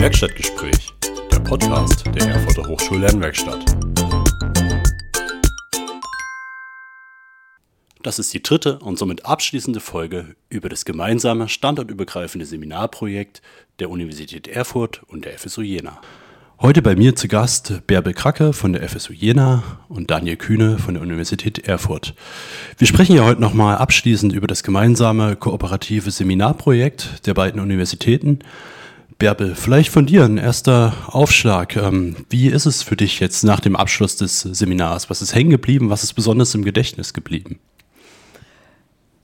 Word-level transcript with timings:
Werkstattgespräch, 0.00 0.94
der 1.30 1.40
Podcast 1.40 2.06
der 2.14 2.26
Erfurter 2.28 2.66
Hochschullernwerkstatt. 2.66 3.62
Das 8.02 8.18
ist 8.18 8.32
die 8.32 8.42
dritte 8.42 8.78
und 8.78 8.98
somit 8.98 9.26
abschließende 9.26 9.80
Folge 9.80 10.36
über 10.48 10.70
das 10.70 10.86
gemeinsame 10.86 11.50
standortübergreifende 11.50 12.46
Seminarprojekt 12.46 13.42
der 13.78 13.90
Universität 13.90 14.48
Erfurt 14.48 15.02
und 15.06 15.26
der 15.26 15.38
FSU 15.38 15.60
Jena. 15.60 16.00
Heute 16.62 16.80
bei 16.80 16.96
mir 16.96 17.14
zu 17.14 17.28
Gast 17.28 17.82
Bärbel 17.86 18.14
Kracke 18.14 18.54
von 18.54 18.72
der 18.72 18.88
FSU 18.88 19.12
Jena 19.12 19.62
und 19.90 20.10
Daniel 20.10 20.38
Kühne 20.38 20.78
von 20.78 20.94
der 20.94 21.02
Universität 21.02 21.68
Erfurt. 21.68 22.14
Wir 22.78 22.86
sprechen 22.86 23.16
ja 23.16 23.26
heute 23.26 23.42
nochmal 23.42 23.76
abschließend 23.76 24.32
über 24.32 24.46
das 24.46 24.62
gemeinsame 24.62 25.36
kooperative 25.36 26.10
Seminarprojekt 26.10 27.26
der 27.26 27.34
beiden 27.34 27.60
Universitäten. 27.60 28.38
Bärbel, 29.20 29.54
vielleicht 29.54 29.90
von 29.90 30.06
dir 30.06 30.24
ein 30.24 30.38
erster 30.38 30.94
Aufschlag. 31.06 31.76
Ähm, 31.76 32.16
wie 32.30 32.48
ist 32.48 32.64
es 32.64 32.82
für 32.82 32.96
dich 32.96 33.20
jetzt 33.20 33.44
nach 33.44 33.60
dem 33.60 33.76
Abschluss 33.76 34.16
des 34.16 34.40
Seminars? 34.40 35.10
Was 35.10 35.20
ist 35.20 35.34
hängen 35.34 35.50
geblieben? 35.50 35.90
Was 35.90 36.02
ist 36.02 36.14
besonders 36.14 36.54
im 36.54 36.64
Gedächtnis 36.64 37.12
geblieben? 37.12 37.60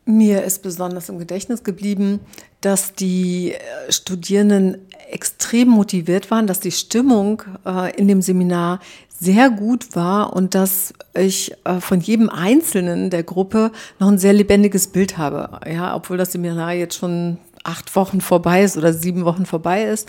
Mir 0.04 0.44
ist 0.44 0.62
besonders 0.62 1.08
im 1.08 1.18
Gedächtnis 1.18 1.64
geblieben, 1.64 2.20
dass 2.60 2.92
die 2.92 3.54
äh, 3.54 3.90
Studierenden 3.90 4.76
extrem 5.10 5.68
motiviert 5.68 6.30
waren, 6.30 6.46
dass 6.46 6.60
die 6.60 6.72
Stimmung 6.72 7.42
äh, 7.64 7.96
in 7.96 8.06
dem 8.06 8.20
Seminar 8.20 8.80
sehr 9.18 9.48
gut 9.48 9.96
war 9.96 10.36
und 10.36 10.54
dass 10.54 10.92
ich 11.14 11.54
äh, 11.64 11.80
von 11.80 12.00
jedem 12.00 12.28
Einzelnen 12.28 13.08
der 13.08 13.22
Gruppe 13.22 13.72
noch 13.98 14.08
ein 14.08 14.18
sehr 14.18 14.34
lebendiges 14.34 14.88
Bild 14.88 15.16
habe. 15.16 15.58
Ja, 15.66 15.96
obwohl 15.96 16.18
das 16.18 16.32
Seminar 16.32 16.74
jetzt 16.74 16.96
schon 16.96 17.38
acht 17.66 17.94
Wochen 17.96 18.20
vorbei 18.20 18.62
ist 18.62 18.76
oder 18.76 18.92
sieben 18.92 19.24
Wochen 19.24 19.46
vorbei 19.46 19.84
ist. 19.84 20.08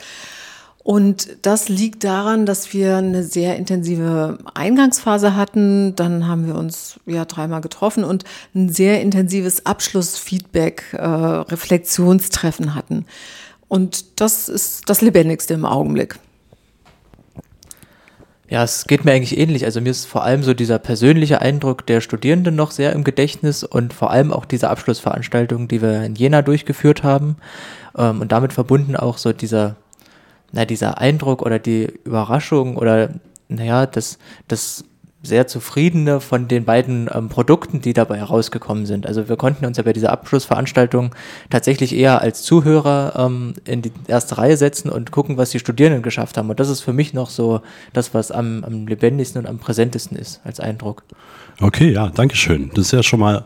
Und 0.88 1.27
das 1.41 1.67
liegt 1.67 2.05
daran, 2.05 2.45
dass 2.45 2.72
wir 2.72 2.95
eine 2.95 3.22
sehr 3.22 3.58
intensive 3.58 4.38
Eingangsphase 4.53 5.36
hatten. 5.36 5.97
Dann 5.97 6.30
haben 6.30 6.47
wir 6.47 6.55
uns 6.55 6.97
ja 7.05 7.25
dreimal 7.25 7.59
getroffen 7.59 8.05
und 8.05 8.23
ein 8.55 8.69
sehr 8.69 9.02
intensives 9.02 9.66
Abschlussfeedback, 9.66 10.94
äh, 10.94 11.05
Reflexionstreffen 11.05 12.73
hatten. 12.73 13.05
Und 13.67 14.22
das 14.22 14.47
ist 14.47 14.89
das 14.89 15.02
Lebendigste 15.02 15.55
im 15.55 15.66
Augenblick. 15.66 16.19
Ja, 18.50 18.64
es 18.64 18.86
geht 18.86 19.03
mir 19.03 19.12
eigentlich 19.12 19.38
ähnlich. 19.38 19.66
Also 19.66 19.81
mir 19.81 19.90
ist 19.90 20.06
vor 20.06 20.23
allem 20.23 20.42
so 20.42 20.53
dieser 20.53 20.80
persönliche 20.80 21.42
Eindruck 21.42 21.86
der 21.86 22.00
Studierenden 22.00 22.56
noch 22.56 22.72
sehr 22.72 22.94
im 22.94 23.03
Gedächtnis 23.03 23.64
und 23.64 23.94
vor 23.94 24.12
allem 24.12 24.31
auch 24.31 24.45
diese 24.45 24.70
Abschlussveranstaltung, 24.70 25.67
die 25.67 25.81
wir 25.81 26.03
in 26.03 26.16
Jena 26.16 26.42
durchgeführt 26.42 27.03
haben. 27.03 27.36
Ähm, 27.98 28.22
und 28.22 28.31
damit 28.31 28.53
verbunden 28.53 28.95
auch 28.95 29.18
so 29.18 29.34
dieser 29.34 29.75
na, 30.52 30.66
dieser 30.66 30.98
Eindruck 31.00 31.42
oder 31.42 31.59
die 31.59 31.88
Überraschung 32.03 32.78
oder 32.78 33.09
naja, 33.50 33.86
das, 33.86 34.18
das 34.48 34.84
sehr 35.23 35.48
zufriedene 35.48 36.22
von 36.22 36.48
den 36.48 36.64
beiden 36.64 37.10
ähm, 37.14 37.28
Produkten, 37.28 37.82
die 37.82 37.94
dabei 37.94 38.18
herausgekommen 38.18 38.86
sind. 38.86 39.06
Also 39.08 39.28
wir 39.28 39.36
konnten 39.36 39.66
uns 39.66 39.78
ja 39.78 39.84
bei 39.84 39.94
dieser 39.94 40.12
Abschlussveranstaltung 40.12 41.14
tatsächlich 41.50 41.96
eher 41.96 42.22
als 42.22 42.44
Zuhörer 42.44 43.14
ähm, 43.18 43.54
in 43.66 43.82
die 43.82 43.92
erste 44.08 44.38
Reihe 44.38 44.58
setzen 44.58 44.90
und 44.90 45.12
gucken, 45.12 45.38
was 45.38 45.50
die 45.50 45.59
Studierenden 45.59 46.04
geschafft 46.04 46.38
haben. 46.38 46.50
Und 46.50 46.59
das 46.59 46.70
ist 46.70 46.82
für 46.82 46.94
mich 46.94 47.14
noch 47.14 47.30
so 47.30 47.62
das, 47.94 48.14
was 48.14 48.32
am, 48.32 48.64
am 48.64 48.88
lebendigsten 48.88 49.42
und 49.42 49.48
am 49.48 49.58
präsentesten 49.58 50.18
ist 50.18 50.40
als 50.44 50.59
Eindruck. 50.59 51.04
Okay, 51.59 51.92
ja, 51.92 52.09
danke 52.09 52.36
schön. 52.36 52.70
Das 52.76 52.86
ist 52.86 52.92
ja 52.92 53.02
schon 53.02 53.20
mal 53.20 53.46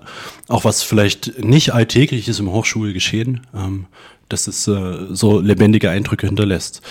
auch 0.49 0.65
was 0.65 0.83
vielleicht 0.83 1.39
nicht 1.39 1.73
alltägliches 1.73 2.39
im 2.39 2.51
Hochschulgeschehen. 2.51 3.47
Ähm, 3.55 3.87
dass 4.31 4.47
es 4.47 4.67
äh, 4.67 5.07
so 5.09 5.39
lebendige 5.39 5.89
Eindrücke 5.89 6.27
hinterlässt. 6.27 6.81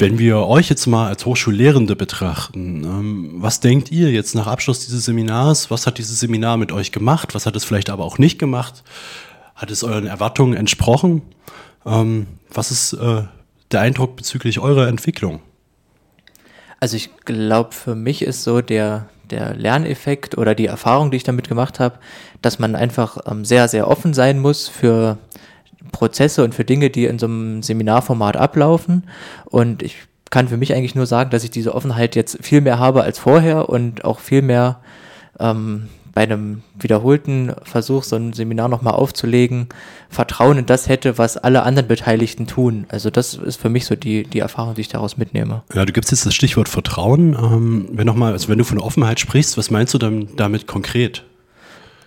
Wenn 0.00 0.18
wir 0.18 0.46
euch 0.46 0.70
jetzt 0.70 0.86
mal 0.86 1.08
als 1.08 1.26
Hochschullehrende 1.26 1.94
betrachten, 1.94 2.84
ähm, 2.84 3.32
was 3.34 3.60
denkt 3.60 3.92
ihr 3.92 4.10
jetzt 4.10 4.34
nach 4.34 4.46
Abschluss 4.46 4.86
dieses 4.86 5.04
Seminars? 5.04 5.70
Was 5.70 5.86
hat 5.86 5.98
dieses 5.98 6.20
Seminar 6.20 6.56
mit 6.56 6.72
euch 6.72 6.90
gemacht? 6.90 7.34
Was 7.34 7.44
hat 7.44 7.54
es 7.54 7.64
vielleicht 7.64 7.90
aber 7.90 8.06
auch 8.06 8.16
nicht 8.16 8.38
gemacht? 8.38 8.82
Hat 9.54 9.70
es 9.70 9.84
euren 9.84 10.06
Erwartungen 10.06 10.54
entsprochen? 10.54 11.20
Ähm, 11.84 12.28
was 12.50 12.70
ist 12.70 12.94
äh, 12.94 13.24
der 13.72 13.80
Eindruck 13.82 14.16
bezüglich 14.16 14.58
eurer 14.58 14.88
Entwicklung? 14.88 15.40
Also 16.80 16.96
ich 16.96 17.10
glaube, 17.26 17.72
für 17.72 17.94
mich 17.94 18.22
ist 18.22 18.42
so 18.42 18.62
der, 18.62 19.10
der 19.30 19.54
Lerneffekt 19.54 20.38
oder 20.38 20.54
die 20.54 20.64
Erfahrung, 20.64 21.10
die 21.10 21.18
ich 21.18 21.24
damit 21.24 21.46
gemacht 21.46 21.78
habe, 21.78 21.98
dass 22.40 22.58
man 22.58 22.74
einfach 22.74 23.18
ähm, 23.26 23.44
sehr, 23.44 23.68
sehr 23.68 23.86
offen 23.86 24.14
sein 24.14 24.38
muss 24.38 24.66
für 24.66 25.18
Prozesse 25.92 26.44
und 26.44 26.54
für 26.54 26.64
Dinge, 26.64 26.90
die 26.90 27.06
in 27.06 27.18
so 27.18 27.26
einem 27.26 27.62
Seminarformat 27.62 28.36
ablaufen. 28.36 29.04
Und 29.46 29.82
ich 29.82 29.96
kann 30.30 30.48
für 30.48 30.56
mich 30.56 30.74
eigentlich 30.74 30.94
nur 30.94 31.06
sagen, 31.06 31.30
dass 31.30 31.44
ich 31.44 31.50
diese 31.50 31.74
Offenheit 31.74 32.14
jetzt 32.16 32.38
viel 32.42 32.60
mehr 32.60 32.78
habe 32.78 33.02
als 33.02 33.18
vorher 33.18 33.68
und 33.68 34.04
auch 34.04 34.20
viel 34.20 34.42
mehr 34.42 34.80
ähm, 35.38 35.88
bei 36.12 36.22
einem 36.22 36.62
wiederholten 36.78 37.52
Versuch, 37.62 38.02
so 38.02 38.16
ein 38.16 38.32
Seminar 38.32 38.68
nochmal 38.68 38.94
aufzulegen, 38.94 39.68
Vertrauen 40.08 40.58
in 40.58 40.66
das 40.66 40.88
hätte, 40.88 41.18
was 41.18 41.36
alle 41.36 41.62
anderen 41.62 41.88
Beteiligten 41.88 42.46
tun. 42.46 42.84
Also 42.88 43.10
das 43.10 43.34
ist 43.34 43.60
für 43.60 43.68
mich 43.68 43.86
so 43.86 43.94
die, 43.94 44.24
die 44.24 44.40
Erfahrung, 44.40 44.74
die 44.74 44.80
ich 44.80 44.88
daraus 44.88 45.16
mitnehme. 45.16 45.62
Ja, 45.72 45.84
du 45.84 45.92
gibst 45.92 46.10
jetzt 46.10 46.26
das 46.26 46.34
Stichwort 46.34 46.68
Vertrauen. 46.68 47.34
Ähm, 47.34 47.88
wenn 47.92 48.06
noch 48.06 48.16
mal, 48.16 48.32
also 48.32 48.48
wenn 48.48 48.58
du 48.58 48.64
von 48.64 48.78
Offenheit 48.78 49.20
sprichst, 49.20 49.56
was 49.56 49.70
meinst 49.70 49.94
du 49.94 49.98
damit 49.98 50.66
konkret? 50.66 51.24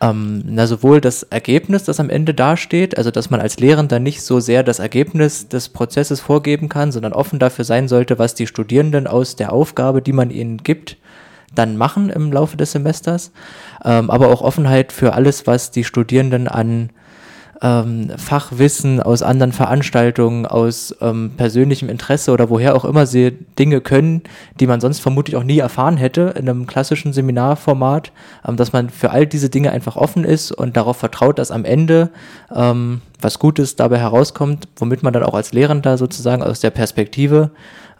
Ähm, 0.03 0.44
na, 0.46 0.68
sowohl 0.68 1.00
das 1.00 1.24
Ergebnis, 1.24 1.86
das 1.86 2.00
am 2.00 2.09
Ende 2.09 2.34
dasteht, 2.34 2.97
also 2.97 3.09
dass 3.09 3.30
man 3.30 3.40
als 3.40 3.59
Lehrender 3.59 4.00
nicht 4.00 4.22
so 4.22 4.41
sehr 4.41 4.64
das 4.64 4.80
Ergebnis 4.80 5.47
des 5.47 5.69
Prozesses 5.69 6.19
vorgeben 6.19 6.68
kann, 6.68 6.91
sondern 6.91 7.14
offen 7.14 7.40
dafür 7.40 7.64
sein 7.64 7.88
sollte, 7.88 8.19
was 8.19 8.36
die 8.36 8.47
Studierenden 8.47 9.08
aus 9.08 9.38
der 9.38 9.53
Aufgabe, 9.53 10.02
die 10.02 10.12
man 10.12 10.30
ihnen 10.30 10.58
gibt, 10.58 10.97
dann 11.56 11.78
machen 11.78 12.09
im 12.09 12.34
Laufe 12.34 12.58
des 12.58 12.74
Semesters, 12.74 13.31
ähm, 13.86 14.09
aber 14.09 14.28
auch 14.28 14.42
Offenheit 14.42 14.92
für 14.92 15.13
alles, 15.13 15.47
was 15.47 15.72
die 15.72 15.86
Studierenden 15.86 16.50
an 16.50 16.90
ähm, 17.63 18.12
Fachwissen 18.18 19.01
aus 19.01 19.24
anderen 19.24 19.53
Veranstaltungen, 19.53 20.46
aus 20.46 20.94
ähm, 21.00 21.31
persönlichem 21.38 21.88
Interesse 21.88 22.31
oder 22.31 22.50
woher 22.50 22.75
auch 22.75 22.84
immer 22.84 23.06
sie 23.06 23.31
Dinge 23.57 23.79
können, 23.79 24.22
die 24.59 24.68
man 24.68 24.81
sonst 24.81 25.00
vermutlich 25.00 25.38
auch 25.38 25.46
nie 25.46 25.59
erfahren 25.59 25.96
hätte 25.96 26.34
in 26.38 26.50
einem 26.50 26.68
klassischen 26.68 27.13
Seminarformat, 27.13 28.12
ähm, 28.46 28.57
dass 28.57 28.74
man 28.74 28.90
für 28.90 29.12
all 29.12 29.25
diese 29.25 29.50
Dinge 29.50 29.72
einfach 29.72 29.96
offen 29.96 30.25
ist 30.25 30.51
und 30.51 30.75
darauf 30.75 30.97
vertraut, 30.97 31.40
dass 31.40 31.51
am 31.51 31.63
Ende 31.63 32.09
ähm, 32.53 33.01
was 33.22 33.40
Gutes 33.40 33.78
dabei 33.78 33.97
herauskommt, 33.97 34.68
womit 34.75 35.01
man 35.01 35.13
dann 35.13 35.24
auch 35.24 35.34
als 35.34 35.53
Lehrender 35.53 35.97
sozusagen 35.97 36.44
aus 36.44 36.59
der 36.59 36.72
Perspektive, 36.72 37.51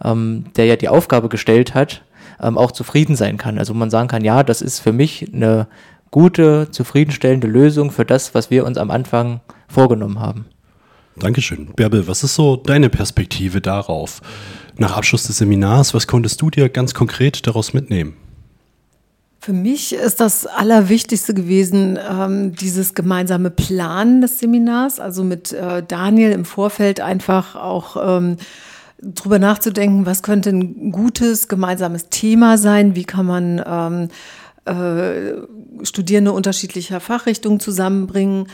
ähm, 0.04 0.44
der 0.56 0.66
ja 0.66 0.76
die 0.76 0.90
Aufgabe 0.90 1.30
gestellt 1.30 1.74
hat, 1.74 2.02
ähm, 2.38 2.58
auch 2.58 2.72
zufrieden 2.72 3.16
sein 3.16 3.38
kann. 3.38 3.58
Also 3.58 3.72
man 3.72 3.88
sagen 3.88 4.08
kann, 4.08 4.24
ja, 4.24 4.42
das 4.42 4.60
ist 4.60 4.80
für 4.80 4.92
mich 4.92 5.32
eine 5.32 5.68
gute, 6.10 6.70
zufriedenstellende 6.70 7.46
Lösung 7.46 7.90
für 7.90 8.04
das, 8.04 8.36
was 8.36 8.48
wir 8.48 8.64
uns 8.66 8.78
am 8.78 8.92
Anfang 8.92 9.40
vorgenommen 9.74 10.20
haben. 10.20 10.46
Dankeschön. 11.16 11.68
Bärbel, 11.76 12.08
was 12.08 12.24
ist 12.24 12.34
so 12.34 12.56
deine 12.56 12.88
Perspektive 12.88 13.60
darauf? 13.60 14.20
Nach 14.76 14.96
Abschluss 14.96 15.24
des 15.24 15.38
Seminars, 15.38 15.94
was 15.94 16.06
konntest 16.06 16.40
du 16.42 16.50
dir 16.50 16.68
ganz 16.68 16.94
konkret 16.94 17.46
daraus 17.46 17.72
mitnehmen? 17.72 18.16
Für 19.40 19.52
mich 19.52 19.94
ist 19.94 20.20
das 20.20 20.46
Allerwichtigste 20.46 21.34
gewesen, 21.34 21.98
ähm, 22.10 22.54
dieses 22.54 22.94
gemeinsame 22.94 23.50
Planen 23.50 24.22
des 24.22 24.38
Seminars, 24.38 24.98
also 24.98 25.22
mit 25.22 25.52
äh, 25.52 25.82
Daniel 25.86 26.32
im 26.32 26.46
Vorfeld 26.46 27.00
einfach 27.00 27.54
auch 27.54 27.96
ähm, 28.18 28.38
drüber 29.02 29.38
nachzudenken, 29.38 30.06
was 30.06 30.22
könnte 30.22 30.48
ein 30.48 30.90
gutes 30.90 31.48
gemeinsames 31.48 32.08
Thema 32.08 32.56
sein, 32.56 32.96
wie 32.96 33.04
kann 33.04 33.26
man 33.26 33.62
ähm, 33.66 34.08
äh, 34.64 35.84
Studierende 35.84 36.32
unterschiedlicher 36.32 37.00
Fachrichtungen 37.00 37.60
zusammenbringen. 37.60 38.46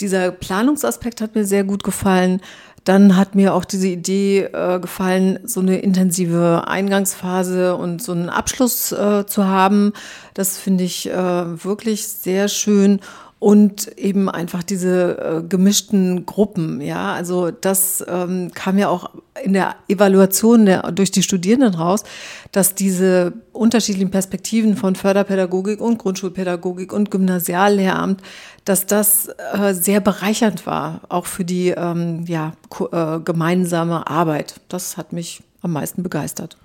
Dieser 0.00 0.30
Planungsaspekt 0.30 1.20
hat 1.20 1.34
mir 1.34 1.44
sehr 1.44 1.64
gut 1.64 1.82
gefallen. 1.82 2.40
Dann 2.84 3.16
hat 3.16 3.34
mir 3.34 3.52
auch 3.52 3.64
diese 3.64 3.88
Idee 3.88 4.44
äh, 4.44 4.80
gefallen, 4.80 5.40
so 5.44 5.60
eine 5.60 5.78
intensive 5.78 6.64
Eingangsphase 6.66 7.76
und 7.76 8.02
so 8.02 8.12
einen 8.12 8.30
Abschluss 8.30 8.92
äh, 8.92 9.26
zu 9.26 9.46
haben. 9.46 9.92
Das 10.34 10.56
finde 10.56 10.84
ich 10.84 11.10
äh, 11.10 11.64
wirklich 11.64 12.08
sehr 12.08 12.48
schön 12.48 13.00
und 13.40 13.86
eben 13.96 14.28
einfach 14.28 14.64
diese 14.64 15.18
äh, 15.18 15.42
gemischten 15.48 16.26
Gruppen. 16.26 16.80
Ja, 16.80 17.12
also 17.12 17.50
das 17.50 18.04
ähm, 18.08 18.50
kam 18.52 18.78
ja 18.78 18.88
auch 18.88 19.10
in 19.44 19.52
der 19.52 19.76
Evaluation 19.86 20.66
der, 20.66 20.90
durch 20.90 21.12
die 21.12 21.22
Studierenden 21.22 21.74
raus, 21.74 22.02
dass 22.50 22.74
diese 22.74 23.32
unterschiedlichen 23.52 24.10
Perspektiven 24.10 24.76
von 24.76 24.96
Förderpädagogik 24.96 25.80
und 25.80 25.98
Grundschulpädagogik 25.98 26.92
und 26.92 27.12
Gymnasiallehramt, 27.12 28.22
dass 28.64 28.86
das 28.86 29.28
äh, 29.52 29.72
sehr 29.72 30.00
bereichernd 30.00 30.66
war, 30.66 31.02
auch 31.08 31.26
für 31.26 31.44
die 31.44 31.68
ähm, 31.68 32.24
ja, 32.26 32.54
äh, 32.90 33.20
gemeinsame 33.20 34.08
Arbeit. 34.08 34.60
Das 34.68 34.96
hat 34.96 35.12
mich 35.12 35.42
am 35.62 35.72
meisten 35.72 36.02
begeistert. 36.02 36.56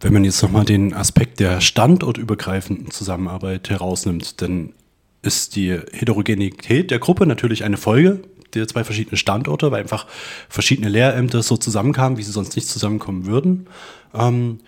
Wenn 0.00 0.12
man 0.12 0.24
jetzt 0.24 0.42
nochmal 0.42 0.64
den 0.64 0.92
Aspekt 0.92 1.40
der 1.40 1.60
standortübergreifenden 1.60 2.90
Zusammenarbeit 2.90 3.70
herausnimmt, 3.70 4.42
dann 4.42 4.74
ist 5.22 5.56
die 5.56 5.70
Heterogenität 5.70 6.90
der 6.90 6.98
Gruppe 6.98 7.26
natürlich 7.26 7.64
eine 7.64 7.76
Folge 7.76 8.20
der 8.54 8.68
zwei 8.68 8.84
verschiedenen 8.84 9.16
Standorte, 9.16 9.70
weil 9.70 9.80
einfach 9.80 10.06
verschiedene 10.48 10.88
Lehrämter 10.88 11.42
so 11.42 11.56
zusammenkamen, 11.56 12.18
wie 12.18 12.22
sie 12.22 12.32
sonst 12.32 12.54
nicht 12.54 12.68
zusammenkommen 12.68 13.26
würden. 13.26 13.66
Ähm, 14.14 14.58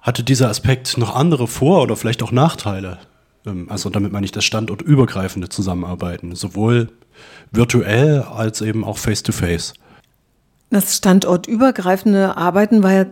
hatte 0.00 0.22
dieser 0.22 0.50
Aspekt 0.50 0.98
noch 0.98 1.14
andere 1.14 1.46
Vor- 1.46 1.82
oder 1.82 1.96
vielleicht 1.96 2.22
auch 2.22 2.32
Nachteile? 2.32 2.98
Ähm, 3.46 3.70
also 3.70 3.88
damit 3.88 4.12
meine 4.12 4.26
ich 4.26 4.32
das 4.32 4.44
standortübergreifende 4.44 5.48
Zusammenarbeiten, 5.48 6.34
sowohl 6.34 6.90
virtuell 7.50 8.20
als 8.20 8.60
eben 8.60 8.84
auch 8.84 8.98
face-to-face. 8.98 9.74
-face. 9.74 9.81
Das 10.72 10.96
standortübergreifende 10.96 12.38
Arbeiten 12.38 12.82
war 12.82 12.92
ja 12.92 13.04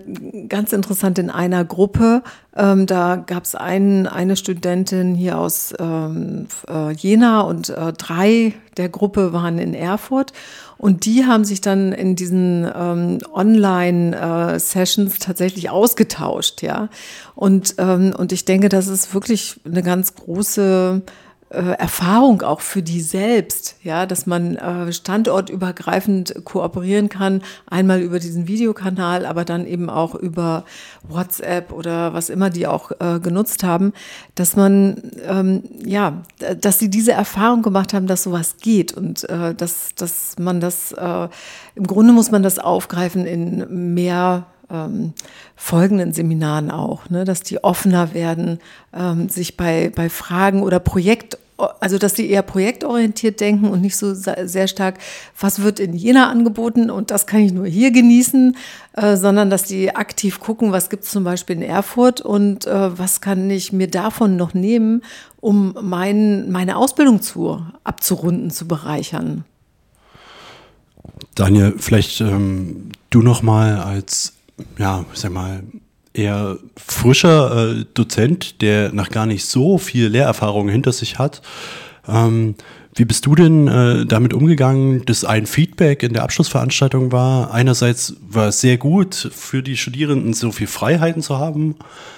ganz 0.49 0.73
interessant 0.73 1.19
in 1.19 1.29
einer 1.29 1.63
Gruppe. 1.63 2.23
Ähm, 2.57 2.87
da 2.87 3.17
gab 3.17 3.45
es 3.45 3.55
ein, 3.55 4.07
eine 4.07 4.37
Studentin 4.37 5.15
hier 5.15 5.37
aus 5.37 5.75
ähm, 5.79 6.47
äh, 6.71 6.91
Jena 6.93 7.43
und 7.43 7.69
äh, 7.69 7.93
drei 7.93 8.55
der 8.79 8.89
Gruppe 8.89 9.35
waren 9.35 9.59
in 9.59 9.75
Erfurt. 9.75 10.33
Und 10.79 11.05
die 11.05 11.27
haben 11.27 11.45
sich 11.45 11.61
dann 11.61 11.93
in 11.93 12.17
diesen 12.17 12.67
ähm, 12.75 13.19
Online-Sessions 13.31 15.17
äh, 15.17 15.19
tatsächlich 15.19 15.69
ausgetauscht, 15.69 16.63
ja. 16.63 16.89
Und, 17.35 17.75
ähm, 17.77 18.15
und 18.17 18.33
ich 18.33 18.47
denke, 18.47 18.71
das 18.71 18.89
ist 18.89 19.13
wirklich 19.13 19.61
eine 19.67 19.83
ganz 19.83 20.15
große 20.15 21.03
äh, 21.51 21.73
Erfahrung 21.79 22.43
auch 22.43 22.61
für 22.61 22.81
die 22.81 23.01
selbst, 23.01 23.75
ja, 23.83 24.07
dass 24.07 24.25
man 24.25 24.57
äh, 24.57 24.93
standortübergreifend 24.93 26.45
kooperieren 26.45 27.09
kann, 27.09 27.43
einmal 27.67 28.01
über 28.01 28.21
diesen 28.21 28.47
Videokanal, 28.47 29.27
aber 29.27 29.45
dann 29.45 29.67
eben 29.67 29.91
auch 29.91 30.15
über 30.15 30.65
WhatsApp 31.09 31.73
oder 31.73 32.15
was 32.15 32.31
immer 32.31 32.51
die 32.51 32.69
auch 32.69 32.93
äh, 33.01 33.19
genutzt 33.19 33.65
haben, 33.65 33.93
dass 34.37 34.55
man 34.55 35.03
ähm, 35.27 35.65
ja, 35.85 36.23
dass 36.61 36.79
sie 36.79 36.89
diese 36.89 37.13
Erfahrung 37.13 37.63
gemacht 37.63 37.95
haben, 37.95 38.07
dass 38.07 38.23
sowas 38.23 38.57
geht 38.61 38.93
und 38.93 39.29
äh, 39.29 39.53
dass 39.53 39.97
dass 39.97 40.39
man 40.39 40.61
das 40.61 40.93
äh, 40.93 41.29
im 41.75 41.87
Grunde 41.87 42.13
muss 42.13 42.31
man 42.31 42.45
das 42.45 42.61
aufgreifen 42.61 43.27
in 43.27 43.95
mehr 43.95 44.47
ähm, 44.71 45.13
folgenden 45.57 46.13
Seminaren 46.13 46.71
auch, 46.71 47.11
ne, 47.11 47.25
dass 47.25 47.43
die 47.43 47.63
offener 47.63 48.15
werden, 48.15 48.59
ähm, 48.95 49.29
sich 49.29 49.57
bei, 49.57 49.91
bei 49.95 50.09
Fragen 50.09 50.63
oder 50.63 50.79
Projekt, 50.79 51.39
also 51.81 51.99
dass 51.99 52.15
die 52.15 52.31
eher 52.31 52.43
projektorientiert 52.43 53.41
denken 53.41 53.69
und 53.69 53.83
nicht 53.83 53.97
so 53.97 54.15
sehr 54.15 54.67
stark, 54.67 54.99
was 55.39 55.63
wird 55.63 55.79
in 55.79 55.95
Jena 55.95 56.31
angeboten 56.31 56.91
und 56.91 57.11
das 57.11 57.27
kann 57.27 57.41
ich 57.41 57.53
nur 57.53 57.67
hier 57.67 57.91
genießen, 57.91 58.57
äh, 58.95 59.17
sondern 59.17 59.51
dass 59.51 59.65
die 59.65 59.95
aktiv 59.95 60.41
gucken, 60.41 60.73
was 60.73 60.89
gibt 60.89 61.05
es 61.05 61.11
zum 61.11 61.25
Beispiel 61.25 61.57
in 61.57 61.63
Erfurt 61.63 62.21
und 62.21 62.67
äh, 62.67 62.99
was 62.99 63.21
kann 63.21 63.51
ich 63.51 63.73
mir 63.73 63.89
davon 63.89 64.37
noch 64.37 64.55
nehmen, 64.55 65.03
um 65.41 65.77
mein, 65.83 66.51
meine 66.51 66.77
Ausbildung 66.77 67.21
zu, 67.21 67.63
abzurunden, 67.85 68.51
zu 68.51 68.67
bereichern. 68.67 69.45
Daniel, 71.35 71.75
vielleicht 71.79 72.21
ähm, 72.21 72.91
du 73.11 73.23
noch 73.23 73.43
mal 73.43 73.79
als 73.79 74.35
ja, 74.79 75.05
sag 75.15 75.33
mal, 75.33 75.63
eher 76.13 76.59
frischer 76.77 77.73
äh, 77.73 77.85
Dozent, 77.95 78.61
der 78.63 78.93
noch 78.93 79.11
gar 79.11 79.27
nicht 79.27 79.45
so 79.45 79.79
viel 79.79 80.09
Lehrerfahrung 80.09 80.69
hinter 80.69 80.93
sich 80.93 81.19
hat. 81.19 81.43
Ähm, 82.09 82.57
wie 82.95 83.05
bist 83.05 83.25
du 83.27 83.37
denn 83.37 83.69
äh, 83.69 84.05
damit 84.05 84.35
umgegangen, 84.35 85.05
dass 85.07 85.25
ein 85.25 85.47
Feedback 85.47 86.03
in 86.03 86.13
der 86.13 86.25
Abschlussveranstaltung 86.25 87.13
war? 87.13 87.53
Einerseits 87.53 88.17
war 88.21 88.49
es 88.49 88.61
sehr 88.61 88.79
gut 88.79 89.15
für 89.15 89.63
die 89.63 89.77
Studierenden, 89.77 90.35
so 90.35 90.51
viel 90.51 90.67
Freiheiten 90.67 91.23
zu 91.23 91.39
haben. 91.39 91.77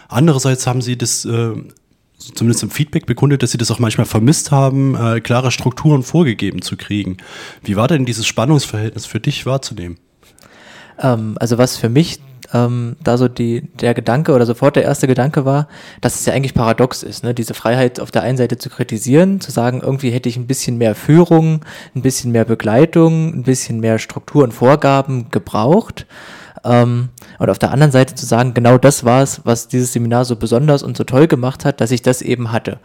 Andererseits 0.09 0.67
haben 0.67 0.81
sie 0.81 0.97
das 0.97 1.27
äh, 1.27 1.53
zumindest 2.17 2.63
im 2.63 2.71
Feedback 2.71 3.05
bekundet, 3.05 3.43
dass 3.43 3.51
sie 3.51 3.59
das 3.59 3.71
auch 3.71 3.79
manchmal 3.79 4.07
vermisst 4.07 4.51
haben, 4.51 4.97
äh, 4.97 5.21
klare 5.21 5.51
Strukturen 5.51 6.03
vorgegeben 6.03 6.63
zu 6.63 6.77
kriegen. 6.77 7.19
Wie 7.63 7.77
war 7.77 7.89
denn 7.89 8.07
dieses 8.07 8.27
Spannungsverhältnis 8.27 9.05
für 9.05 9.21
dich 9.21 9.45
wahrzunehmen? 9.45 9.99
Ähm, 10.99 11.37
also 11.39 11.59
was 11.59 11.77
für 11.77 11.91
mich 11.91 12.19
ähm, 12.53 12.97
da 13.03 13.17
so 13.17 13.29
die, 13.29 13.69
der 13.81 13.95
Gedanke 13.95 14.33
oder 14.33 14.47
sofort 14.47 14.77
der 14.77 14.85
erste 14.85 15.07
Gedanke 15.07 15.45
war, 15.45 15.69
dass 16.01 16.21
es 16.21 16.27
ja 16.27 16.35
eigentlich 16.35 16.55
paradox 16.55 17.03
ist, 17.03 17.25
ne? 17.25 17.35
diese 17.35 17.55
Freiheit 17.55 18.01
auf 18.01 18.11
der 18.11 18.23
einen 18.23 18.37
Seite 18.37 18.59
zu 18.59 18.71
kritisieren, 18.71 19.41
zu 19.41 19.51
sagen, 19.51 19.81
irgendwie 19.83 20.11
hätte 20.11 20.29
ich 20.29 20.37
ein 20.37 20.47
bisschen 20.47 20.79
mehr 20.79 20.95
Führung, 20.95 21.65
ein 21.95 22.03
bisschen 22.03 22.33
mehr 22.33 22.45
Begleitung, 22.45 23.35
ein 23.35 23.43
bisschen 23.43 23.81
mehr 23.81 23.99
Struktur 23.99 24.45
und 24.45 24.53
Vorgaben 24.53 25.31
gebraucht. 25.31 26.07
Ähm, 26.65 27.09
und 27.39 27.51
auf 27.51 27.59
der 27.59 27.73
anderen 27.73 27.93
Seite 27.93 28.15
zu 28.15 28.27
sagen, 28.27 28.55
genau 28.55 28.79
das 28.79 29.05
war 29.05 29.23
es, 29.23 29.41
was 29.45 29.69
dieses 29.69 29.93
Seminar 29.93 30.25
so 30.25 30.37
besonders 30.37 30.83
und 30.83 30.97
so 30.97 31.05
toll 31.05 31.27
gemacht 31.27 31.65
hat, 31.65 31.81
dass 31.81 31.91
ich 31.91 32.03
das 32.03 32.23
eben 32.23 32.53
hatte. 32.53 32.79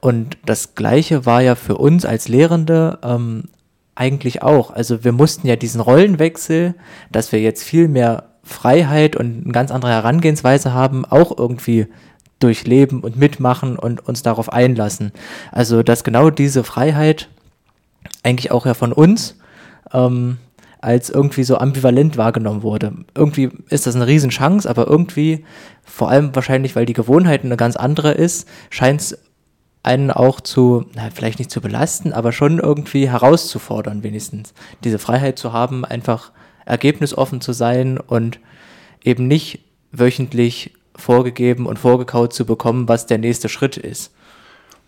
Und 0.00 0.38
das 0.44 0.74
Gleiche 0.74 1.26
war 1.26 1.42
ja 1.42 1.54
für 1.54 1.76
uns 1.76 2.04
als 2.04 2.28
Lehrende 2.28 2.98
ähm, 3.02 3.44
eigentlich 3.94 4.42
auch. 4.42 4.70
Also 4.70 5.04
wir 5.04 5.12
mussten 5.12 5.46
ja 5.46 5.56
diesen 5.56 5.80
Rollenwechsel, 5.80 6.74
dass 7.12 7.32
wir 7.32 7.40
jetzt 7.40 7.62
viel 7.62 7.86
mehr 7.86 8.29
Freiheit 8.42 9.16
und 9.16 9.44
eine 9.44 9.52
ganz 9.52 9.70
andere 9.70 9.92
Herangehensweise 9.92 10.72
haben, 10.72 11.04
auch 11.04 11.36
irgendwie 11.36 11.86
durchleben 12.38 13.00
und 13.00 13.16
mitmachen 13.16 13.78
und 13.78 14.06
uns 14.06 14.22
darauf 14.22 14.52
einlassen. 14.52 15.12
Also, 15.52 15.82
dass 15.82 16.04
genau 16.04 16.30
diese 16.30 16.64
Freiheit 16.64 17.28
eigentlich 18.22 18.50
auch 18.50 18.66
ja 18.66 18.74
von 18.74 18.92
uns 18.92 19.36
ähm, 19.92 20.38
als 20.80 21.10
irgendwie 21.10 21.44
so 21.44 21.58
ambivalent 21.58 22.16
wahrgenommen 22.16 22.62
wurde. 22.62 22.92
Irgendwie 23.14 23.50
ist 23.68 23.86
das 23.86 23.96
eine 23.96 24.06
Riesenchance, 24.06 24.68
aber 24.68 24.86
irgendwie, 24.86 25.44
vor 25.84 26.08
allem 26.08 26.34
wahrscheinlich, 26.34 26.74
weil 26.74 26.86
die 26.86 26.94
Gewohnheit 26.94 27.44
eine 27.44 27.56
ganz 27.56 27.76
andere 27.76 28.12
ist, 28.12 28.48
scheint 28.70 29.02
es 29.02 29.18
einen 29.82 30.10
auch 30.10 30.40
zu, 30.40 30.86
na, 30.94 31.08
vielleicht 31.12 31.38
nicht 31.38 31.50
zu 31.50 31.60
belasten, 31.60 32.12
aber 32.12 32.32
schon 32.32 32.58
irgendwie 32.58 33.08
herauszufordern, 33.10 34.02
wenigstens. 34.02 34.52
Diese 34.84 34.98
Freiheit 34.98 35.38
zu 35.38 35.52
haben, 35.52 35.84
einfach 35.84 36.32
ergebnisoffen 36.64 37.40
zu 37.40 37.52
sein 37.52 37.98
und 37.98 38.38
eben 39.02 39.26
nicht 39.26 39.60
wöchentlich 39.92 40.72
vorgegeben 40.94 41.66
und 41.66 41.78
vorgekaut 41.78 42.32
zu 42.32 42.44
bekommen, 42.44 42.88
was 42.88 43.06
der 43.06 43.18
nächste 43.18 43.48
Schritt 43.48 43.76
ist. 43.76 44.12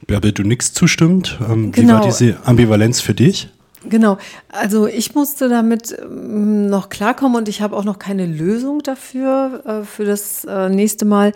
Bärbel, 0.06 0.32
du 0.32 0.42
nix 0.42 0.72
zustimmt. 0.72 1.38
Ähm, 1.40 1.72
genau. 1.72 1.74
Wie 1.74 1.92
war 1.92 2.00
genau. 2.00 2.04
diese 2.04 2.46
Ambivalenz 2.46 3.00
für 3.00 3.14
dich? 3.14 3.48
Genau, 3.84 4.18
also 4.48 4.86
ich 4.86 5.14
musste 5.14 5.48
damit 5.48 5.96
ähm, 6.00 6.66
noch 6.66 6.88
klarkommen 6.88 7.36
und 7.36 7.48
ich 7.48 7.60
habe 7.60 7.76
auch 7.76 7.84
noch 7.84 7.98
keine 7.98 8.26
Lösung 8.26 8.80
dafür, 8.82 9.62
äh, 9.64 9.84
für 9.84 10.04
das 10.04 10.44
äh, 10.44 10.68
nächste 10.68 11.04
Mal, 11.04 11.32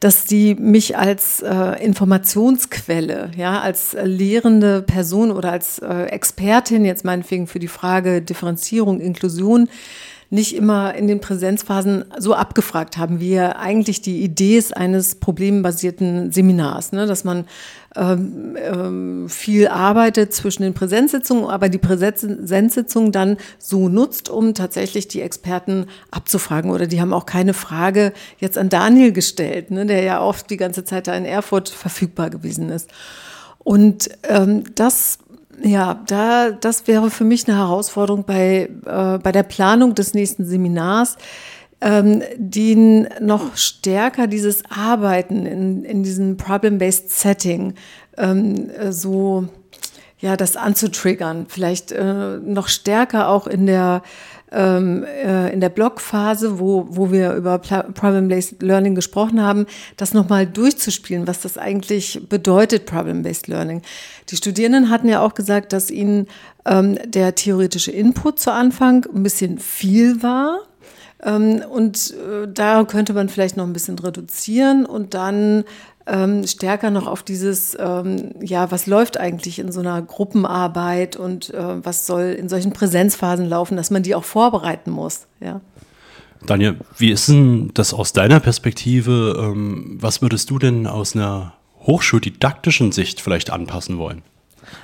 dass 0.00 0.24
die 0.24 0.54
mich 0.54 0.96
als 0.96 1.42
äh, 1.42 1.84
Informationsquelle, 1.84 3.32
ja, 3.36 3.60
als 3.60 3.96
lehrende 4.02 4.82
Person 4.82 5.30
oder 5.30 5.52
als 5.52 5.78
Expertin 5.80 6.84
jetzt 6.84 7.04
meinetwegen 7.04 7.46
für 7.46 7.58
die 7.58 7.68
Frage 7.68 8.22
Differenzierung, 8.22 9.00
Inklusion, 9.00 9.68
nicht 10.30 10.54
immer 10.54 10.94
in 10.94 11.08
den 11.08 11.20
Präsenzphasen 11.20 12.04
so 12.18 12.34
abgefragt 12.34 12.96
haben, 12.96 13.18
wie 13.18 13.38
eigentlich 13.40 14.00
die 14.00 14.22
Idee 14.22 14.56
ist 14.56 14.76
eines 14.76 15.16
problembasierten 15.16 16.30
Seminars, 16.30 16.92
ne? 16.92 17.06
dass 17.06 17.24
man 17.24 17.46
ähm, 17.96 18.56
ähm, 18.56 19.28
viel 19.28 19.66
arbeitet 19.66 20.32
zwischen 20.32 20.62
den 20.62 20.72
Präsenzsitzungen, 20.72 21.46
aber 21.46 21.68
die 21.68 21.78
Präsenzsitzung 21.78 23.10
dann 23.10 23.38
so 23.58 23.88
nutzt, 23.88 24.30
um 24.30 24.54
tatsächlich 24.54 25.08
die 25.08 25.20
Experten 25.20 25.86
abzufragen. 26.12 26.70
Oder 26.70 26.86
die 26.86 27.00
haben 27.00 27.12
auch 27.12 27.26
keine 27.26 27.52
Frage 27.52 28.12
jetzt 28.38 28.56
an 28.56 28.68
Daniel 28.68 29.10
gestellt, 29.10 29.72
ne, 29.72 29.84
der 29.84 30.02
ja 30.02 30.22
oft 30.22 30.48
die 30.50 30.56
ganze 30.56 30.84
Zeit 30.84 31.08
da 31.08 31.14
in 31.14 31.24
Erfurt 31.24 31.68
verfügbar 31.68 32.30
gewesen 32.30 32.70
ist. 32.70 32.88
Und 33.58 34.08
ähm, 34.28 34.62
das 34.76 35.18
ja, 35.62 36.00
da, 36.06 36.50
das 36.50 36.86
wäre 36.86 37.10
für 37.10 37.24
mich 37.24 37.48
eine 37.48 37.58
Herausforderung 37.58 38.24
bei, 38.24 38.68
äh, 38.86 39.18
bei 39.18 39.32
der 39.32 39.42
Planung 39.42 39.94
des 39.94 40.14
nächsten 40.14 40.44
Seminars, 40.44 41.16
ähm, 41.80 42.22
die 42.36 43.06
noch 43.20 43.56
stärker 43.56 44.26
dieses 44.26 44.62
Arbeiten 44.70 45.46
in, 45.46 45.84
in 45.84 46.02
diesem 46.02 46.36
Problem-Based 46.36 47.10
Setting 47.10 47.74
ähm, 48.18 48.70
so, 48.90 49.48
ja, 50.18 50.36
das 50.36 50.56
anzutriggern, 50.56 51.46
vielleicht 51.48 51.92
äh, 51.92 52.38
noch 52.38 52.68
stärker 52.68 53.28
auch 53.28 53.46
in 53.46 53.66
der 53.66 54.02
ähm, 54.52 55.04
äh, 55.04 55.52
in 55.52 55.60
der 55.60 55.68
Blogphase, 55.68 56.58
wo, 56.58 56.86
wo 56.90 57.12
wir 57.12 57.34
über 57.34 57.58
Problem-Based 57.58 58.62
Learning 58.62 58.94
gesprochen 58.94 59.42
haben, 59.42 59.66
das 59.96 60.14
nochmal 60.14 60.46
durchzuspielen, 60.46 61.26
was 61.26 61.40
das 61.40 61.58
eigentlich 61.58 62.26
bedeutet, 62.28 62.86
Problem-Based 62.86 63.48
Learning. 63.48 63.82
Die 64.28 64.36
Studierenden 64.36 64.90
hatten 64.90 65.08
ja 65.08 65.20
auch 65.20 65.34
gesagt, 65.34 65.72
dass 65.72 65.90
ihnen 65.90 66.26
ähm, 66.66 66.98
der 67.04 67.34
theoretische 67.34 67.90
Input 67.90 68.38
zu 68.38 68.52
Anfang 68.52 69.06
ein 69.14 69.22
bisschen 69.22 69.58
viel 69.58 70.22
war. 70.22 70.60
Ähm, 71.22 71.62
und 71.70 72.14
äh, 72.14 72.48
da 72.52 72.84
könnte 72.84 73.12
man 73.12 73.28
vielleicht 73.28 73.56
noch 73.56 73.66
ein 73.66 73.72
bisschen 73.72 73.98
reduzieren 73.98 74.86
und 74.86 75.14
dann 75.14 75.64
ähm, 76.06 76.46
stärker 76.46 76.90
noch 76.90 77.06
auf 77.06 77.22
dieses, 77.22 77.76
ähm, 77.78 78.32
ja, 78.40 78.70
was 78.70 78.86
läuft 78.86 79.18
eigentlich 79.18 79.58
in 79.58 79.70
so 79.70 79.80
einer 79.80 80.00
Gruppenarbeit 80.02 81.16
und 81.16 81.52
äh, 81.52 81.84
was 81.84 82.06
soll 82.06 82.36
in 82.38 82.48
solchen 82.48 82.72
Präsenzphasen 82.72 83.46
laufen, 83.46 83.76
dass 83.76 83.90
man 83.90 84.02
die 84.02 84.14
auch 84.14 84.24
vorbereiten 84.24 84.90
muss. 84.90 85.26
Ja. 85.40 85.60
Daniel, 86.46 86.76
wie 86.96 87.10
ist 87.10 87.28
denn 87.28 87.70
das 87.74 87.92
aus 87.92 88.12
deiner 88.12 88.40
Perspektive? 88.40 89.36
Ähm, 89.38 89.98
was 90.00 90.22
würdest 90.22 90.50
du 90.50 90.58
denn 90.58 90.86
aus 90.86 91.14
einer 91.14 91.52
hochschuldidaktischen 91.80 92.92
Sicht 92.92 93.20
vielleicht 93.20 93.50
anpassen 93.50 93.98
wollen? 93.98 94.22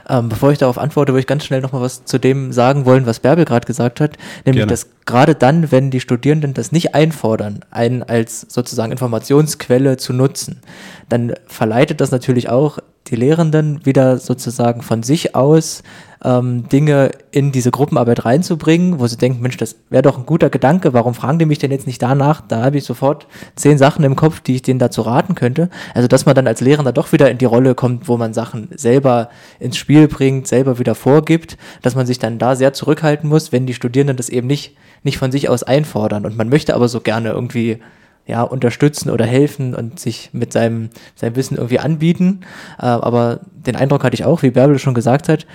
Ähm, 0.08 0.28
bevor 0.28 0.52
ich 0.52 0.58
darauf 0.58 0.78
antworte, 0.78 1.12
würde 1.12 1.20
ich 1.20 1.26
ganz 1.26 1.44
schnell 1.44 1.60
nochmal 1.60 1.82
was 1.82 2.04
zu 2.04 2.18
dem 2.18 2.52
sagen 2.52 2.84
wollen, 2.84 3.06
was 3.06 3.20
Bärbel 3.20 3.44
gerade 3.44 3.66
gesagt 3.66 4.00
hat. 4.00 4.16
Nämlich, 4.44 4.60
Gerne. 4.60 4.70
dass 4.70 4.88
gerade 5.04 5.34
dann, 5.34 5.70
wenn 5.72 5.90
die 5.90 6.00
Studierenden 6.00 6.54
das 6.54 6.72
nicht 6.72 6.94
einfordern, 6.94 7.60
einen 7.70 8.02
als 8.02 8.46
sozusagen 8.48 8.92
Informationsquelle 8.92 9.96
zu 9.96 10.12
nutzen, 10.12 10.60
dann 11.08 11.34
verleitet 11.46 12.00
das 12.00 12.10
natürlich 12.10 12.48
auch 12.48 12.78
die 13.08 13.16
Lehrenden 13.16 13.84
wieder 13.84 14.18
sozusagen 14.18 14.82
von 14.82 15.02
sich 15.02 15.34
aus 15.34 15.82
ähm, 16.24 16.68
Dinge 16.68 17.10
in 17.30 17.52
diese 17.52 17.70
Gruppenarbeit 17.70 18.24
reinzubringen, 18.24 18.98
wo 18.98 19.06
sie 19.06 19.16
denken, 19.16 19.40
Mensch, 19.40 19.56
das 19.56 19.76
wäre 19.90 20.02
doch 20.02 20.18
ein 20.18 20.26
guter 20.26 20.50
Gedanke, 20.50 20.92
warum 20.92 21.14
fragen 21.14 21.38
die 21.38 21.46
mich 21.46 21.58
denn 21.58 21.70
jetzt 21.70 21.86
nicht 21.86 22.02
danach? 22.02 22.40
Da 22.40 22.64
habe 22.64 22.78
ich 22.78 22.84
sofort 22.84 23.26
zehn 23.54 23.78
Sachen 23.78 24.04
im 24.04 24.16
Kopf, 24.16 24.40
die 24.40 24.56
ich 24.56 24.62
denen 24.62 24.78
dazu 24.78 25.02
raten 25.02 25.34
könnte. 25.34 25.68
Also, 25.94 26.08
dass 26.08 26.26
man 26.26 26.34
dann 26.34 26.46
als 26.46 26.60
Lehrender 26.60 26.92
doch 26.92 27.12
wieder 27.12 27.30
in 27.30 27.38
die 27.38 27.44
Rolle 27.44 27.74
kommt, 27.74 28.08
wo 28.08 28.16
man 28.16 28.34
Sachen 28.34 28.68
selber 28.74 29.28
ins 29.60 29.76
Spiel 29.76 30.08
bringt, 30.08 30.46
selber 30.46 30.78
wieder 30.78 30.94
vorgibt, 30.94 31.56
dass 31.82 31.94
man 31.94 32.06
sich 32.06 32.18
dann 32.18 32.38
da 32.38 32.56
sehr 32.56 32.72
zurückhalten 32.72 33.28
muss, 33.28 33.52
wenn 33.52 33.66
die 33.66 33.74
Studierenden 33.74 34.16
das 34.16 34.28
eben 34.28 34.46
nicht, 34.46 34.76
nicht 35.02 35.18
von 35.18 35.32
sich 35.32 35.48
aus 35.48 35.62
einfordern. 35.62 36.26
Und 36.26 36.36
man 36.36 36.48
möchte 36.48 36.74
aber 36.74 36.88
so 36.88 37.00
gerne 37.00 37.30
irgendwie 37.30 37.78
ja, 38.26 38.42
unterstützen 38.42 39.10
oder 39.10 39.24
helfen 39.24 39.74
und 39.74 40.00
sich 40.00 40.30
mit 40.32 40.52
seinem, 40.52 40.90
seinem 41.14 41.36
Wissen 41.36 41.56
irgendwie 41.56 41.78
anbieten. 41.78 42.40
Äh, 42.78 42.86
aber 42.86 43.40
den 43.52 43.76
Eindruck 43.76 44.04
hatte 44.04 44.14
ich 44.14 44.24
auch, 44.24 44.42
wie 44.42 44.50
Bärbel 44.50 44.78
schon 44.78 44.94
gesagt 44.94 45.28
hat, 45.28 45.46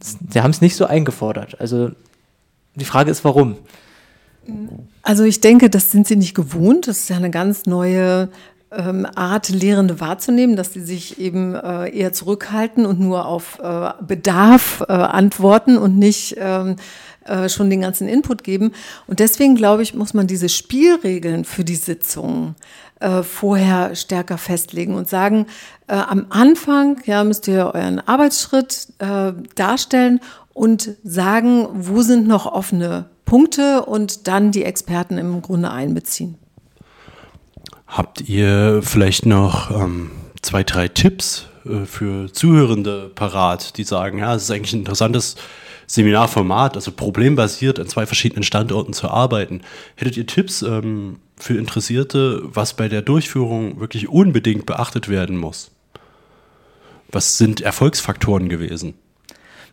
sie 0.00 0.40
haben 0.40 0.50
es 0.50 0.60
nicht 0.60 0.76
so 0.76 0.86
eingefordert. 0.86 1.60
Also 1.60 1.90
die 2.74 2.84
Frage 2.84 3.10
ist, 3.10 3.24
warum? 3.24 3.56
Also 5.02 5.24
ich 5.24 5.40
denke, 5.40 5.70
das 5.70 5.90
sind 5.90 6.06
sie 6.06 6.16
nicht 6.16 6.34
gewohnt. 6.34 6.88
Das 6.88 6.98
ist 6.98 7.08
ja 7.08 7.16
eine 7.16 7.30
ganz 7.30 7.66
neue 7.66 8.28
ähm, 8.70 9.06
Art, 9.14 9.48
Lehrende 9.48 10.00
wahrzunehmen, 10.00 10.56
dass 10.56 10.72
sie 10.72 10.80
sich 10.80 11.20
eben 11.20 11.54
äh, 11.54 11.88
eher 11.90 12.12
zurückhalten 12.12 12.86
und 12.86 13.00
nur 13.00 13.26
auf 13.26 13.58
äh, 13.60 13.90
Bedarf 14.06 14.82
äh, 14.88 14.92
antworten 14.92 15.78
und 15.78 15.98
nicht 15.98 16.36
ähm, 16.38 16.76
äh, 17.24 17.48
schon 17.48 17.70
den 17.70 17.80
ganzen 17.80 18.08
Input 18.08 18.44
geben. 18.44 18.72
Und 19.06 19.20
deswegen 19.20 19.54
glaube 19.54 19.82
ich, 19.82 19.94
muss 19.94 20.14
man 20.14 20.26
diese 20.26 20.48
Spielregeln 20.48 21.44
für 21.44 21.64
die 21.64 21.76
Sitzungen 21.76 22.56
äh, 23.00 23.22
vorher 23.22 23.94
stärker 23.94 24.38
festlegen 24.38 24.94
und 24.94 25.08
sagen, 25.08 25.46
äh, 25.86 25.94
am 25.94 26.26
Anfang 26.30 27.00
ja, 27.04 27.22
müsst 27.24 27.46
ihr 27.48 27.72
euren 27.74 28.00
Arbeitsschritt 28.00 28.88
darstellen 29.54 30.20
und 30.54 30.92
sagen, 31.04 31.68
wo 31.74 32.00
sind 32.00 32.26
noch 32.26 32.46
offene 32.46 33.10
Punkte 33.26 33.84
und 33.84 34.26
dann 34.26 34.52
die 34.52 34.64
Experten 34.64 35.18
im 35.18 35.42
Grunde 35.42 35.70
einbeziehen. 35.70 36.38
Habt 37.86 38.28
ihr 38.28 38.80
vielleicht 38.82 39.26
noch 39.26 39.70
ähm, 39.70 40.10
zwei, 40.42 40.64
drei 40.64 40.88
Tipps 40.88 41.46
äh, 41.64 41.84
für 41.84 42.32
Zuhörende 42.32 43.10
parat, 43.14 43.76
die 43.78 43.84
sagen, 43.84 44.18
ja, 44.18 44.34
es 44.34 44.44
ist 44.44 44.50
eigentlich 44.50 44.72
ein 44.72 44.80
interessantes 44.80 45.36
Seminarformat, 45.86 46.74
also 46.74 46.90
problembasiert 46.90 47.78
an 47.78 47.86
zwei 47.86 48.06
verschiedenen 48.06 48.42
Standorten 48.42 48.92
zu 48.92 49.08
arbeiten. 49.08 49.60
Hättet 49.94 50.16
ihr 50.16 50.26
Tipps 50.26 50.62
ähm, 50.62 51.20
für 51.38 51.56
Interessierte, 51.56 52.42
was 52.44 52.74
bei 52.74 52.88
der 52.88 53.02
Durchführung 53.02 53.78
wirklich 53.78 54.08
unbedingt 54.08 54.66
beachtet 54.66 55.08
werden 55.08 55.36
muss? 55.36 55.70
Was 57.12 57.38
sind 57.38 57.60
Erfolgsfaktoren 57.60 58.48
gewesen? 58.48 58.94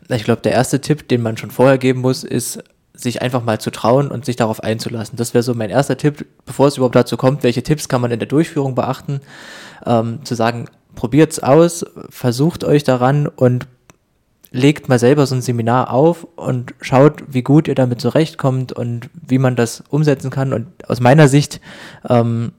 Ich 0.09 0.23
glaube, 0.23 0.41
der 0.41 0.51
erste 0.51 0.81
Tipp, 0.81 1.07
den 1.07 1.21
man 1.21 1.37
schon 1.37 1.49
vorher 1.49 1.77
geben 1.77 2.01
muss, 2.01 2.23
ist, 2.23 2.63
sich 2.93 3.21
einfach 3.21 3.43
mal 3.43 3.59
zu 3.59 3.71
trauen 3.71 4.09
und 4.09 4.25
sich 4.25 4.35
darauf 4.35 4.61
einzulassen. 4.61 5.17
Das 5.17 5.33
wäre 5.33 5.43
so 5.43 5.53
mein 5.53 5.69
erster 5.69 5.97
Tipp, 5.97 6.25
bevor 6.45 6.67
es 6.67 6.77
überhaupt 6.77 6.95
dazu 6.95 7.17
kommt, 7.17 7.43
welche 7.43 7.63
Tipps 7.63 7.89
kann 7.89 8.01
man 8.01 8.11
in 8.11 8.19
der 8.19 8.27
Durchführung 8.27 8.75
beachten, 8.75 9.21
ähm, 9.85 10.23
zu 10.23 10.35
sagen, 10.35 10.65
probiert's 10.95 11.39
aus, 11.39 11.85
versucht 12.09 12.63
euch 12.63 12.83
daran 12.83 13.27
und 13.27 13.67
legt 14.51 14.87
mal 14.87 14.99
selber 14.99 15.25
so 15.25 15.33
ein 15.33 15.41
Seminar 15.41 15.91
auf 15.91 16.27
und 16.35 16.75
schaut, 16.79 17.23
wie 17.27 17.41
gut 17.41 17.67
ihr 17.67 17.73
damit 17.73 17.99
zurechtkommt 17.99 18.71
und 18.71 19.09
wie 19.13 19.39
man 19.39 19.55
das 19.55 19.83
umsetzen 19.89 20.29
kann. 20.29 20.53
Und 20.53 20.67
aus 20.87 20.99
meiner 20.99 21.27
Sicht 21.27 21.59
ähm, 22.07 22.51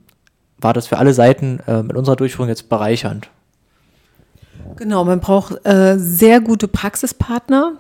war 0.59 0.73
das 0.73 0.89
für 0.89 0.99
alle 0.99 1.15
Seiten 1.15 1.61
äh, 1.69 1.85
mit 1.85 1.97
unserer 1.97 2.17
Durchführung 2.17 2.49
jetzt 2.49 2.69
bereichernd. 2.69 3.31
Genau, 4.77 5.05
man 5.05 5.21
braucht 5.21 5.65
äh, 5.65 5.97
sehr 5.97 6.41
gute 6.41 6.67
Praxispartner. 6.67 7.75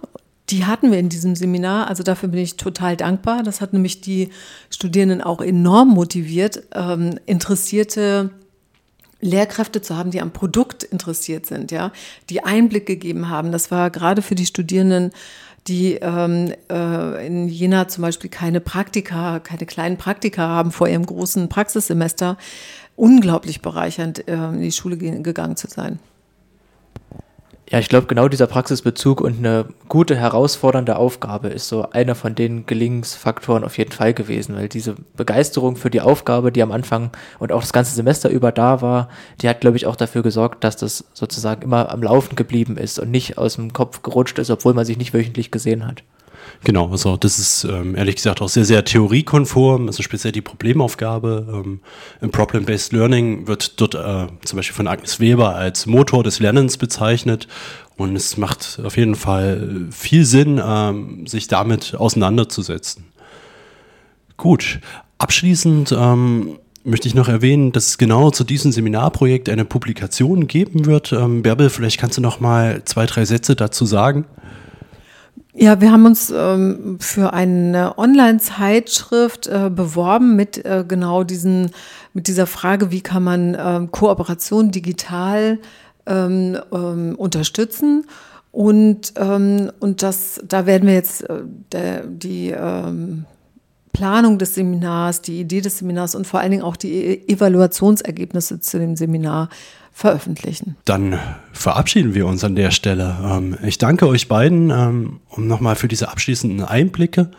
Die 0.50 0.66
hatten 0.66 0.90
wir 0.90 0.98
in 0.98 1.08
diesem 1.08 1.36
Seminar, 1.36 1.88
also 1.88 2.02
dafür 2.02 2.28
bin 2.28 2.40
ich 2.40 2.56
total 2.56 2.96
dankbar. 2.96 3.42
Das 3.42 3.60
hat 3.60 3.72
nämlich 3.72 4.02
die 4.02 4.28
Studierenden 4.68 5.22
auch 5.22 5.40
enorm 5.40 5.88
motiviert, 5.88 6.64
ähm, 6.74 7.18
interessierte 7.24 8.30
Lehrkräfte 9.20 9.80
zu 9.80 9.96
haben, 9.96 10.10
die 10.10 10.20
am 10.20 10.32
Produkt 10.32 10.82
interessiert 10.82 11.46
sind, 11.46 11.70
ja, 11.70 11.92
die 12.28 12.44
Einblick 12.44 12.84
gegeben 12.84 13.30
haben. 13.30 13.52
Das 13.52 13.70
war 13.70 13.90
gerade 13.90 14.20
für 14.20 14.34
die 14.34 14.44
Studierenden, 14.44 15.12
die 15.66 15.94
ähm, 15.94 16.52
äh, 16.70 17.26
in 17.26 17.48
Jena 17.48 17.88
zum 17.88 18.02
Beispiel 18.02 18.28
keine 18.28 18.60
Praktika, 18.60 19.40
keine 19.40 19.64
kleinen 19.64 19.96
Praktika 19.96 20.46
haben 20.46 20.72
vor 20.72 20.88
ihrem 20.88 21.06
großen 21.06 21.48
Praxissemester, 21.48 22.36
unglaublich 22.96 23.62
bereichernd, 23.62 24.28
äh, 24.28 24.34
in 24.34 24.60
die 24.60 24.72
Schule 24.72 24.98
gegangen 24.98 25.56
zu 25.56 25.68
sein. 25.68 25.98
Ja, 27.70 27.78
ich 27.78 27.88
glaube, 27.88 28.06
genau 28.06 28.28
dieser 28.28 28.46
Praxisbezug 28.46 29.22
und 29.22 29.38
eine 29.38 29.66
gute, 29.88 30.16
herausfordernde 30.16 30.96
Aufgabe 30.96 31.48
ist 31.48 31.66
so 31.66 31.90
einer 31.90 32.14
von 32.14 32.34
den 32.34 32.66
Gelingensfaktoren 32.66 33.64
auf 33.64 33.78
jeden 33.78 33.92
Fall 33.92 34.12
gewesen, 34.12 34.54
weil 34.54 34.68
diese 34.68 34.96
Begeisterung 35.16 35.76
für 35.76 35.88
die 35.88 36.02
Aufgabe, 36.02 36.52
die 36.52 36.62
am 36.62 36.72
Anfang 36.72 37.10
und 37.38 37.52
auch 37.52 37.62
das 37.62 37.72
ganze 37.72 37.94
Semester 37.94 38.28
über 38.28 38.52
da 38.52 38.82
war, 38.82 39.08
die 39.40 39.48
hat, 39.48 39.62
glaube 39.62 39.78
ich, 39.78 39.86
auch 39.86 39.96
dafür 39.96 40.22
gesorgt, 40.22 40.62
dass 40.62 40.76
das 40.76 41.06
sozusagen 41.14 41.62
immer 41.62 41.90
am 41.90 42.02
Laufen 42.02 42.36
geblieben 42.36 42.76
ist 42.76 42.98
und 42.98 43.10
nicht 43.10 43.38
aus 43.38 43.54
dem 43.54 43.72
Kopf 43.72 44.02
gerutscht 44.02 44.38
ist, 44.38 44.50
obwohl 44.50 44.74
man 44.74 44.84
sich 44.84 44.98
nicht 44.98 45.14
wöchentlich 45.14 45.50
gesehen 45.50 45.86
hat. 45.86 46.02
Genau, 46.64 46.90
also 46.90 47.16
das 47.16 47.38
ist 47.38 47.64
ähm, 47.64 47.94
ehrlich 47.94 48.16
gesagt 48.16 48.40
auch 48.40 48.48
sehr, 48.48 48.64
sehr 48.64 48.84
theoriekonform. 48.84 49.86
Also 49.86 50.02
speziell 50.02 50.32
die 50.32 50.40
Problemaufgabe 50.40 51.46
ähm, 51.52 51.80
im 52.20 52.30
Problem-Based 52.30 52.92
Learning 52.92 53.46
wird 53.46 53.80
dort 53.80 53.94
äh, 53.94 54.26
zum 54.44 54.56
Beispiel 54.56 54.74
von 54.74 54.88
Agnes 54.88 55.20
Weber 55.20 55.54
als 55.54 55.86
Motor 55.86 56.22
des 56.24 56.40
Lernens 56.40 56.78
bezeichnet. 56.78 57.48
Und 57.96 58.16
es 58.16 58.36
macht 58.36 58.80
auf 58.82 58.96
jeden 58.96 59.14
Fall 59.14 59.88
viel 59.90 60.24
Sinn, 60.24 60.60
ähm, 60.64 61.26
sich 61.26 61.46
damit 61.48 61.94
auseinanderzusetzen. 61.94 63.04
Gut, 64.36 64.80
abschließend 65.18 65.92
ähm, 65.92 66.58
möchte 66.82 67.08
ich 67.08 67.14
noch 67.14 67.28
erwähnen, 67.28 67.72
dass 67.72 67.88
es 67.88 67.98
genau 67.98 68.30
zu 68.30 68.44
diesem 68.44 68.72
Seminarprojekt 68.72 69.48
eine 69.48 69.64
Publikation 69.64 70.46
geben 70.46 70.86
wird. 70.86 71.12
Ähm, 71.12 71.42
Bärbel, 71.42 71.70
vielleicht 71.70 71.98
kannst 71.98 72.18
du 72.18 72.20
noch 72.20 72.40
mal 72.40 72.82
zwei, 72.84 73.06
drei 73.06 73.24
Sätze 73.24 73.56
dazu 73.56 73.86
sagen. 73.86 74.26
Ja, 75.56 75.80
wir 75.80 75.92
haben 75.92 76.04
uns 76.04 76.32
ähm, 76.36 76.96
für 76.98 77.32
eine 77.32 77.96
Online-Zeitschrift 77.96 79.46
äh, 79.46 79.70
beworben 79.70 80.34
mit 80.34 80.64
äh, 80.64 80.84
genau 80.86 81.22
diesen, 81.22 81.70
mit 82.12 82.26
dieser 82.26 82.48
Frage, 82.48 82.90
wie 82.90 83.02
kann 83.02 83.22
man 83.22 83.56
ähm, 83.56 83.92
Kooperation 83.92 84.72
digital 84.72 85.60
ähm, 86.06 86.58
ähm, 86.72 87.14
unterstützen. 87.16 88.04
Und, 88.50 89.14
ähm, 89.16 89.70
und 89.78 90.02
das, 90.02 90.40
da 90.44 90.66
werden 90.66 90.88
wir 90.88 90.94
jetzt 90.94 91.22
äh, 91.30 91.42
der, 91.70 92.04
die 92.04 92.50
ähm, 92.50 93.24
Planung 93.92 94.38
des 94.38 94.56
Seminars, 94.56 95.22
die 95.22 95.38
Idee 95.38 95.60
des 95.60 95.78
Seminars 95.78 96.16
und 96.16 96.26
vor 96.26 96.40
allen 96.40 96.50
Dingen 96.50 96.64
auch 96.64 96.76
die 96.76 96.92
e-, 96.92 97.32
Evaluationsergebnisse 97.32 98.58
zu 98.58 98.80
dem 98.80 98.96
Seminar 98.96 99.50
veröffentlichen. 99.94 100.76
Dann 100.84 101.18
verabschieden 101.52 102.14
wir 102.14 102.26
uns 102.26 102.44
an 102.44 102.56
der 102.56 102.72
Stelle. 102.72 103.16
Ähm, 103.24 103.56
ich 103.64 103.78
danke 103.78 104.06
euch 104.08 104.28
beiden 104.28 104.70
ähm, 104.70 105.20
um 105.28 105.46
nochmal 105.46 105.76
für 105.76 105.88
diese 105.88 106.08
abschließenden 106.08 106.62
Einblicke. 106.62 107.30